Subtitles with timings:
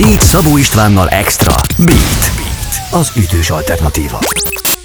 [0.00, 1.54] Beat Szabó Istvánnal Extra.
[1.78, 2.30] Beat.
[2.90, 4.18] Az ütős alternatíva.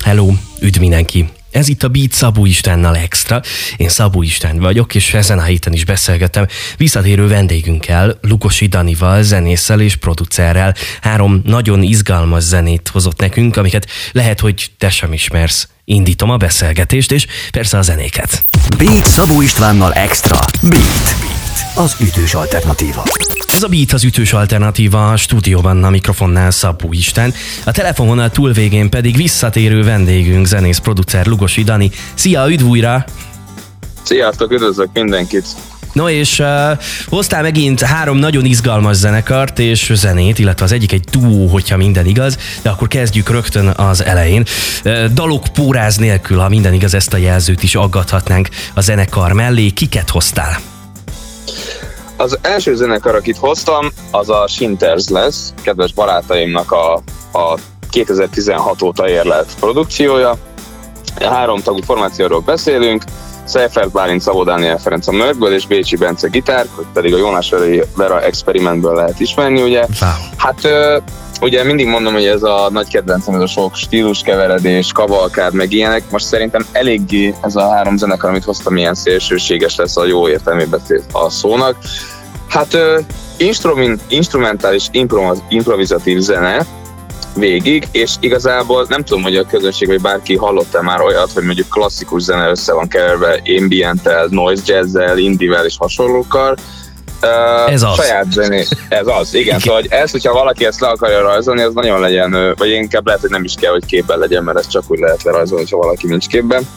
[0.03, 1.29] Hello, üdv mindenki!
[1.49, 3.41] Ez itt a Beat Szabó Istvánnal Extra.
[3.77, 6.47] Én Szabó István vagyok, és ezen a héten is beszélgetem
[6.77, 10.75] visszatérő vendégünkkel, Lukosi Danival, zenésszel és producerrel.
[11.01, 15.67] Három nagyon izgalmas zenét hozott nekünk, amiket lehet, hogy te sem ismersz.
[15.85, 18.43] Indítom a beszélgetést, és persze a zenéket.
[18.77, 20.39] Beat Szabó Istvánnal Extra.
[20.61, 21.40] Beat.
[21.75, 23.03] Az ütős alternatíva.
[23.53, 27.33] Ez a Beat az ütős alternatíva a stúdióban a mikrofonnál Szabó Isten,
[27.65, 31.91] a telefononál túlvégén pedig visszatérő vendégünk, zenész, producer Lugosi Dani.
[32.13, 33.05] Szia, üdv újra!
[34.03, 35.45] Sziasztok, üdvözlök mindenkit!
[35.93, 36.47] No és uh,
[37.05, 42.05] hoztál megint három nagyon izgalmas zenekart és zenét, illetve az egyik egy duó, hogyha minden
[42.05, 44.45] igaz, de akkor kezdjük rögtön az elején.
[44.85, 49.69] Uh, dalok póráz nélkül, ha minden igaz, ezt a jelzőt is aggathatnánk a zenekar mellé.
[49.69, 50.70] Kiket hoztál?
[52.21, 56.93] Az első zenekar, akit hoztam, az a Shinters lesz, kedves barátaimnak a,
[57.33, 57.57] a
[57.89, 60.37] 2016 óta érlelt produkciója.
[61.19, 63.03] Három tagú formációról beszélünk,
[63.47, 67.53] Seifert Bálint, Szabó Dániel Ferenc a Mörgből és Bécsi Bence gitár, hogy pedig a Jónás
[67.95, 69.79] Vera Experimentből lehet ismerni, ugye.
[69.79, 70.11] Wow.
[70.37, 70.67] Hát
[71.41, 76.03] ugye mindig mondom, hogy ez a nagy kedvencem, ez a sok stíluskeveredés, kavalkád, meg ilyenek.
[76.11, 80.81] Most szerintem eléggé ez a három zenekar, amit hoztam, ilyen szélsőséges lesz a jó értelmében
[81.11, 81.75] a szónak.
[82.47, 82.77] Hát
[83.37, 86.65] instrument, instrumentális improviz, improvizatív zene,
[87.35, 91.69] végig, és igazából nem tudom, hogy a közönség vagy bárki hallott-e már olyat, hogy mondjuk
[91.69, 96.55] klasszikus zene össze van keverve ambient-tel, noise jazz-zel, indie és hasonlókkal.
[97.23, 97.95] Uh, Ez az.
[97.95, 98.65] Saját zené.
[98.89, 99.59] Ez az, igen.
[99.59, 103.21] Szóval hogy ez, hogyha valaki ezt le akarja rajzolni, az nagyon legyen, vagy inkább lehet,
[103.21, 106.07] hogy nem is kell, hogy képben legyen, mert ez csak úgy lehet lerajzolni, ha valaki
[106.07, 106.67] nincs képben.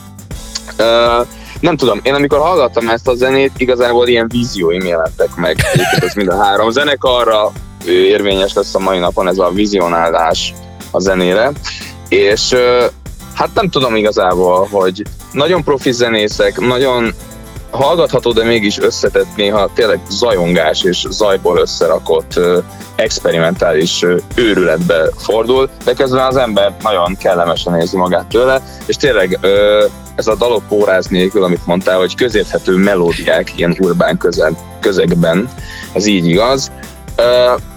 [0.78, 1.26] Uh,
[1.60, 5.56] nem tudom, én amikor hallgattam ezt a zenét, igazából ilyen vízióim jelentek meg.
[5.72, 7.52] Egyébként ez mind a három zenekarra
[7.86, 10.54] érvényes lesz a mai napon ez a vizionálás
[10.90, 11.52] a zenére.
[12.08, 12.84] És ö,
[13.34, 17.14] hát nem tudom igazából, hogy nagyon profi zenészek, nagyon
[17.76, 22.40] hallgatható, de mégis összetett néha tényleg zajongás és zajból összerakott
[22.96, 24.04] experimentális
[24.34, 29.38] őrületbe fordul, de közben az ember nagyon kellemesen érzi magát tőle, és tényleg
[30.14, 35.48] ez a dalok póráz nélkül, amit mondtál, hogy közérthető melódiák ilyen urbán közeg, közegben,
[35.92, 36.70] ez így igaz.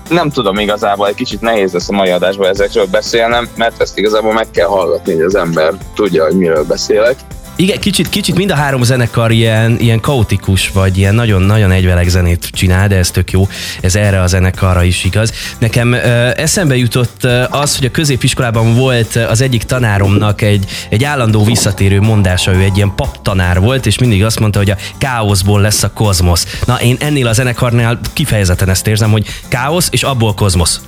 [0.10, 4.34] Nem tudom igazából, egy kicsit nehéz lesz a mai adásban ezekről beszélnem, mert ezt igazából
[4.34, 7.16] meg kell hallgatni, hogy az ember tudja, hogy miről beszélek.
[7.60, 12.50] Igen, kicsit, kicsit mind a három zenekar ilyen, ilyen kaotikus, vagy ilyen nagyon-nagyon egyveleg zenét
[12.52, 13.48] csinál, de ez tök jó,
[13.82, 15.34] ez erre a zenekarra is igaz.
[15.60, 21.44] Nekem ö, eszembe jutott az, hogy a középiskolában volt az egyik tanáromnak egy, egy állandó
[21.44, 25.84] visszatérő mondása, ő egy ilyen paptanár volt, és mindig azt mondta, hogy a káoszból lesz
[25.84, 26.58] a kozmosz.
[26.66, 30.82] Na, én ennél a zenekarnál kifejezetten ezt érzem, hogy káosz, és abból kozmosz.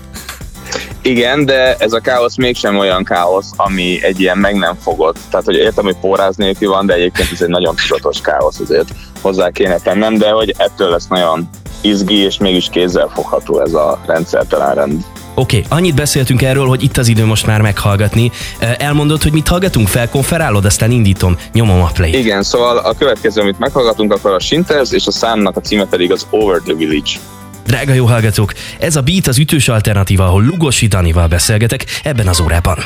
[1.01, 5.17] Igen, de ez a káosz mégsem olyan káosz, ami egy ilyen meg nem fogott.
[5.29, 8.89] Tehát, hogy értem, hogy póráz nélkül van, de egyébként ez egy nagyon tudatos káosz, azért
[9.21, 11.49] hozzá kéne tennem, de hogy ettől lesz nagyon
[11.81, 15.03] izgi, és mégis kézzel fogható ez a rendszertelen rend.
[15.35, 18.31] Oké, okay, annyit beszéltünk erről, hogy itt az idő most már meghallgatni.
[18.77, 22.17] Elmondod, hogy mit hallgatunk, felkonferálod, aztán indítom, nyomom a play.
[22.17, 26.11] Igen, szóval a következő, amit meghallgatunk, akkor a Shinters, és a számnak a címe pedig
[26.11, 27.11] az Over the Village.
[27.69, 32.40] Drága jó hallgatók, ez a Beat az ütős alternatíva, ahol Lugosi Danival beszélgetek ebben az
[32.40, 32.78] órában.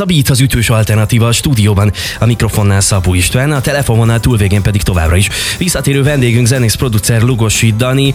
[0.00, 1.92] Ez a Beat az ütős alternatíva a stúdióban.
[2.18, 5.28] A mikrofonnál Szabó István, a telefononál túlvégén pedig továbbra is.
[5.58, 8.14] Visszatérő vendégünk zenész producer Lugosi Dani.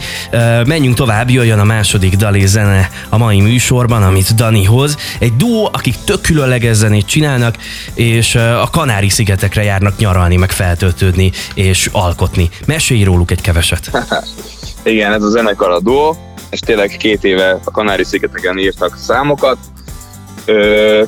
[0.66, 4.98] Menjünk tovább, jöjjön a második dalé zene a mai műsorban, amit Dani hoz.
[5.20, 7.56] Egy duó, akik tök különleges zenét csinálnak,
[7.94, 12.50] és a Kanári-szigetekre járnak nyaralni, meg feltöltődni és alkotni.
[12.66, 13.92] Mesélj róluk egy keveset.
[14.84, 16.18] Igen, ez a zenekar a duó,
[16.50, 19.58] és tényleg két éve a Kanári-szigeteken írtak számokat.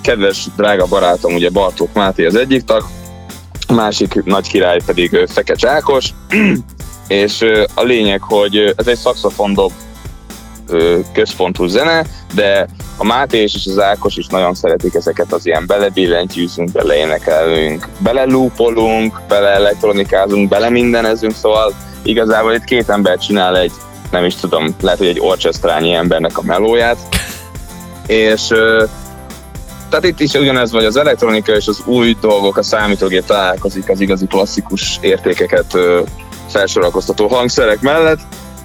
[0.02, 2.84] Kedves, drága barátom, ugye Bartók Máté az egyik tag,
[3.74, 6.10] másik nagy király pedig Fekes Ákos,
[7.08, 9.72] és a lényeg, hogy ez egy szakszofondob
[11.14, 12.68] központú zene, de
[12.98, 19.50] a Máté és az Ákos is nagyon szeretik ezeket az ilyen belebillentyűzünk, beleénekelünk, belelúpolunk, bele
[19.50, 23.72] elektronikázunk, bele mindenezünk, szóval igazából itt két ember csinál egy,
[24.12, 26.98] nem is tudom, lehet, hogy egy orchestrányi embernek a melóját,
[28.08, 28.54] és
[29.90, 34.02] tehát itt is ugyanez vagy az elektronika és az új dolgok, a számítógép találkozik az
[34.02, 35.78] igazi klasszikus értékeket
[36.50, 38.20] felsorakoztató hangszerek mellett,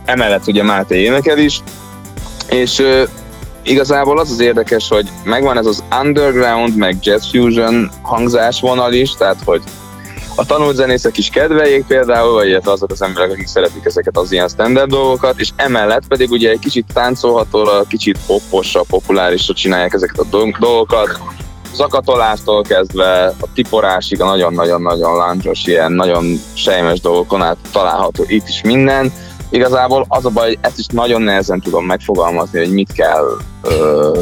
[0.04, 1.60] emellett ugye Máté énekel is,
[2.48, 2.82] és
[3.62, 9.38] igazából az az érdekes, hogy megvan ez az underground, meg jazz fusion hangzásvonal is, tehát
[9.44, 9.62] hogy
[10.34, 14.32] a tanult zenészek is kedveljék például, vagy illetve azok az emberek, akik szeretik ezeket az
[14.32, 20.18] ilyen standard dolgokat, és emellett pedig ugye egy kicsit táncolhatóra, kicsit popposra, populárisra csinálják ezeket
[20.18, 21.20] a dolgokat.
[21.74, 28.62] Zakatolástól kezdve a tiporásig a nagyon-nagyon-nagyon láncsos, ilyen nagyon sejmes dolgokon át található itt is
[28.62, 29.12] minden.
[29.50, 34.20] Igazából az a baj, ezt is nagyon nehezen tudom megfogalmazni, hogy mit kell ö,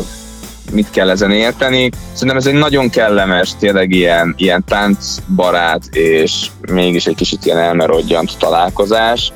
[0.73, 1.91] mit kell ezen érteni.
[2.13, 8.39] Szerintem ez egy nagyon kellemes, tényleg ilyen, ilyen táncbarát, és mégis egy kicsit ilyen elmerodjant
[8.39, 9.33] találkozás,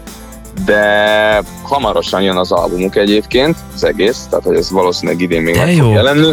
[0.64, 5.74] de hamarosan jön az albumuk egyébként, az egész, tehát hogy ez valószínűleg idén még meg
[5.74, 6.32] fog jelenni.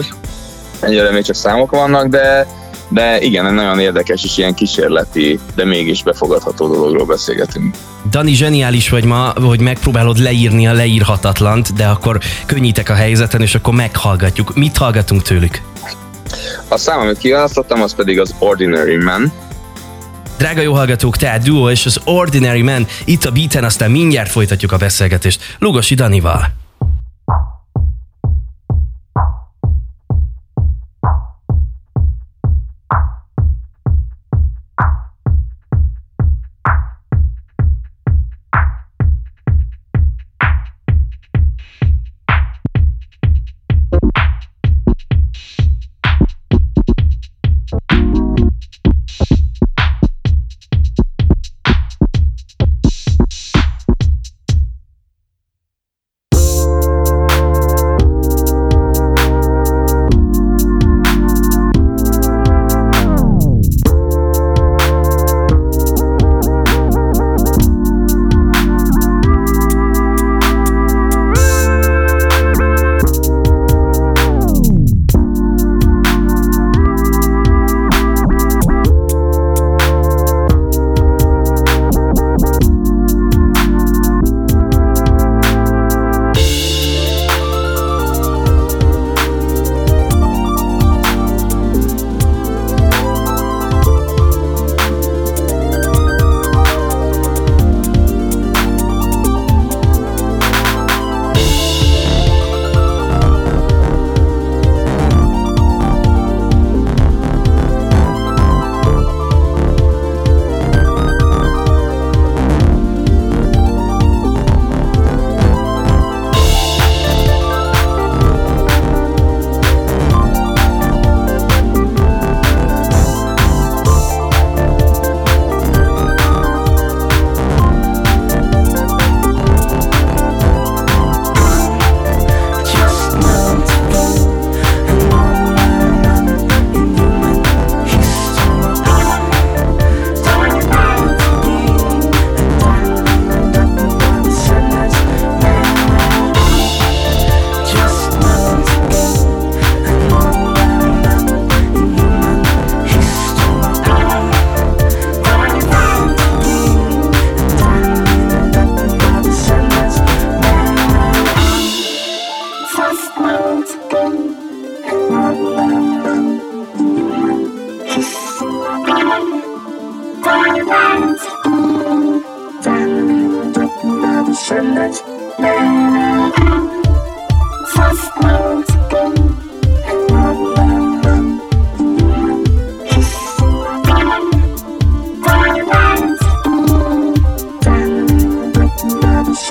[0.80, 2.48] Egyelőre még csak számok vannak, de
[2.92, 7.76] de igen, nagyon érdekes és ilyen kísérleti, de mégis befogadható dologról beszélgetünk.
[8.10, 13.56] Dani, zseniális vagy ma, hogy megpróbálod leírni a leírhatatlant, de akkor könnyítek a helyzeten, és
[13.56, 14.56] akkor meghallgatjuk.
[14.56, 15.62] Mit hallgatunk tőlük?
[16.68, 19.32] A szám, amit kiválasztottam, az pedig az Ordinary Man.
[20.38, 24.72] Drága jó hallgatók, tehát Duo és az Ordinary Man itt a beaten, aztán mindjárt folytatjuk
[24.72, 26.61] a beszélgetést Lugosi Danival.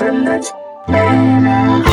[0.01, 1.90] from the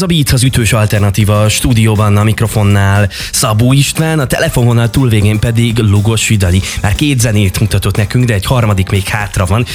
[0.00, 5.38] Ez a Beat az ütős alternatíva a stúdióban a mikrofonnál Szabó István, a telefononál túlvégén
[5.38, 6.62] pedig Lugos Vidali.
[6.82, 9.66] Már két zenét mutatott nekünk, de egy harmadik még hátra van.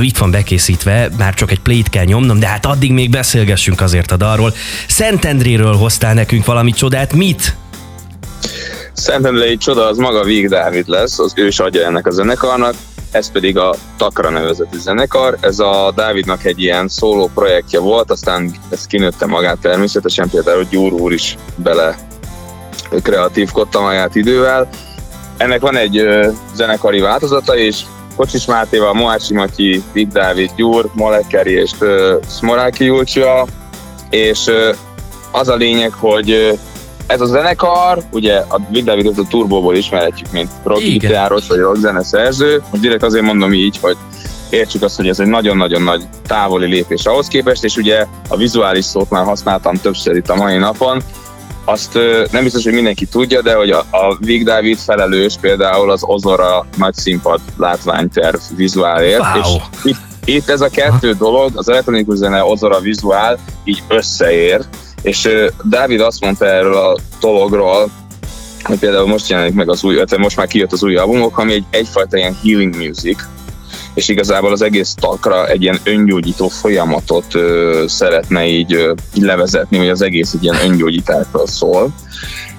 [0.00, 4.12] Itt van bekészítve, már csak egy plét kell nyomnom, de hát addig még beszélgessünk azért
[4.12, 4.54] a dalról.
[4.88, 7.56] Szentendréről hoztál nekünk valami csodát, mit?
[8.92, 12.74] Szentendrei csoda az maga Víg Dávid lesz, az ős adja ennek a zenekarnak
[13.10, 15.36] ez pedig a Takra nevezetű zenekar.
[15.40, 20.92] Ez a Dávidnak egy ilyen szóló projektje volt, aztán ez kinőtte magát természetesen, például Gyúr
[20.92, 21.96] úr is bele
[23.02, 24.68] kreatívkodta magát idővel.
[25.36, 27.82] Ennek van egy ö, zenekari változata, és
[28.16, 33.46] Kocsis Mátéval, Mohácsi Matyi, Vitt Dávid, Gyúr, Molekeri és ö, Smoráki Júlcsia,
[34.10, 34.72] és ö,
[35.30, 36.58] az a lényeg, hogy
[37.08, 42.62] ez a zenekar, ugye a Big Davidot a Turbóból ismerhetjük, mint rockgitáros vagy rockzene szerző.
[42.70, 43.96] Most direkt azért mondom így, hogy
[44.50, 48.84] értsük azt, hogy ez egy nagyon-nagyon nagy távoli lépés ahhoz képest, és ugye a vizuális
[48.84, 51.02] szót már használtam többször itt a mai napon,
[51.64, 51.98] azt
[52.30, 56.66] nem biztos, hogy mindenki tudja, de hogy a, a Vig David felelős például az Ozora
[56.76, 59.40] nagy színpad látványterv vizuálért, wow.
[59.42, 64.64] és itt, itt ez a kettő dolog, az elektronikus zene Ozora vizuál így összeér,
[65.02, 65.28] és
[65.62, 67.90] Dávid azt mondta erről a dologról,
[68.62, 71.64] hogy például most jelenik meg az új, most már kijött az új albumok, ami egy,
[71.70, 73.18] egyfajta ilyen healing music,
[73.94, 79.88] és igazából az egész takra egy ilyen öngyógyító folyamatot ö, szeretne így ö, levezetni, hogy
[79.88, 81.94] az egész egy ilyen öngyógyításról szól.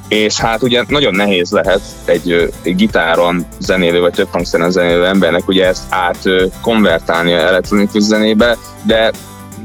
[0.07, 5.47] És hát ugye nagyon nehéz lehet egy, egy gitáron zenélő, vagy több hangszeren zenélő embernek
[5.47, 6.29] ugye ezt át
[6.61, 9.11] konvertálni elektronikus zenébe, de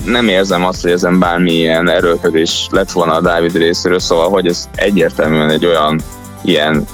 [0.05, 4.69] nem érzem azt, hogy ezen bármilyen erőködés lett volna a Dávid részéről, szóval hogy ez
[4.75, 6.01] egyértelműen egy olyan
[6.43, 6.87] ilyen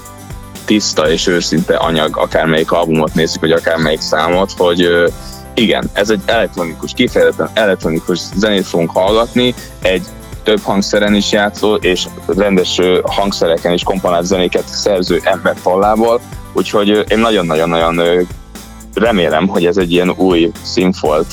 [0.65, 4.89] tiszta és őszinte anyag, akármelyik albumot nézzük, vagy akármelyik számot, hogy
[5.55, 10.07] igen, ez egy elektronikus, kifejezetten elektronikus zenét fogunk hallgatni, egy
[10.43, 16.21] több hangszeren is játszó, és rendes hangszereken is komponált zenéket szerző ember tollából,
[16.53, 18.27] úgyhogy én nagyon-nagyon-nagyon
[18.95, 21.27] remélem, hogy ez egy ilyen új színfolt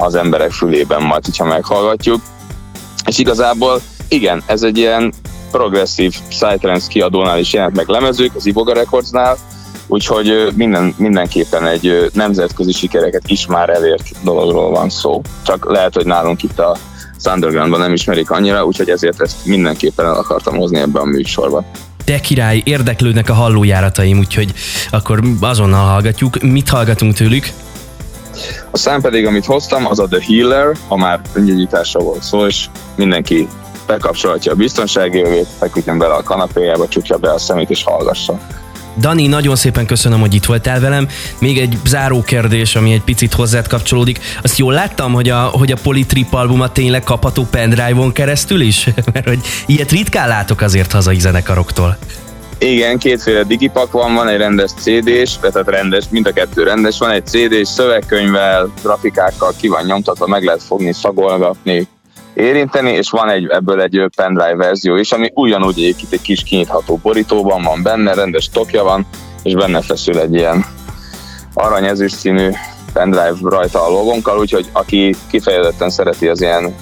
[0.00, 2.20] az emberek fülében majd, hogyha meghallgatjuk.
[3.06, 5.12] És igazából igen, ez egy ilyen
[5.50, 9.36] progresszív Psytrance kiadónál is jelent meg lemezők, az Iboga Recordsnál,
[9.86, 15.20] úgyhogy minden, mindenképpen egy nemzetközi sikereket is már elért dologról van szó.
[15.42, 16.76] Csak lehet, hogy nálunk itt a
[17.34, 21.64] Undergroundban nem ismerik annyira, úgyhogy ezért ezt mindenképpen el akartam hozni ebbe a műsorba.
[22.04, 24.52] De király, érdeklődnek a hallójárataim, úgyhogy
[24.90, 26.42] akkor azonnal hallgatjuk.
[26.42, 27.52] Mit hallgatunk tőlük?
[28.70, 32.66] A szám pedig, amit hoztam, az a The Healer, ha már öngyógyításra volt szó, és
[32.96, 33.48] mindenki
[33.86, 38.38] bekapcsolhatja a biztonsági övét, feküdjön bele a kanapéjába, csukja be a szemét és hallgassa.
[38.98, 41.08] Dani, nagyon szépen köszönöm, hogy itt voltál velem.
[41.38, 44.20] Még egy záró kérdés, ami egy picit hozzád kapcsolódik.
[44.42, 48.88] Azt jól láttam, hogy a, hogy a Polytrip albuma tényleg kapható pendrive-on keresztül is?
[49.12, 51.96] Mert hogy ilyet ritkán látok azért hazai zenekaroktól.
[52.62, 57.10] Igen, kétféle digipak van, van egy rendes CD-s, tehát rendes, mind a kettő rendes, van
[57.10, 61.88] egy CD-s szövegkönyvvel, grafikákkal ki van nyomtatva, meg lehet fogni, szagolgatni,
[62.34, 66.98] érinteni, és van egy, ebből egy pendrive verzió is, ami ugyanúgy egyébként egy kis kinyitható
[67.02, 69.06] borítóban van benne, rendes tokja van,
[69.42, 70.64] és benne feszül egy ilyen
[71.54, 72.50] aranyezős színű
[72.92, 76.74] pendrive rajta a logonkkal, úgyhogy aki kifejezetten szereti az ilyen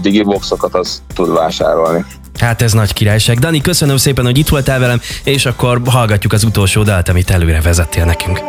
[0.00, 2.04] digiboxokat, az tud vásárolni.
[2.40, 3.38] Hát ez nagy királyság.
[3.38, 7.60] Dani, köszönöm szépen, hogy itt voltál velem, és akkor hallgatjuk az utolsó dalt, amit előre
[7.60, 8.40] vezettél nekünk.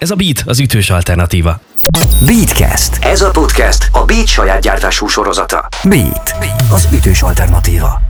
[0.00, 1.60] Ez a Beat, az ütős alternatíva.
[2.24, 2.98] Beatcast.
[3.00, 5.68] Ez a podcast a Beat saját gyártású sorozata.
[5.84, 6.34] Beat.
[6.72, 8.09] Az ütős alternatíva.